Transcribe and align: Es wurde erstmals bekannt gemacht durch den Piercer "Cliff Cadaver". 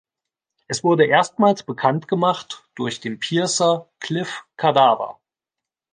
Es 0.67 0.83
wurde 0.83 1.05
erstmals 1.05 1.61
bekannt 1.61 2.07
gemacht 2.07 2.63
durch 2.73 3.01
den 3.01 3.19
Piercer 3.19 3.87
"Cliff 3.99 4.45
Cadaver". 4.57 5.19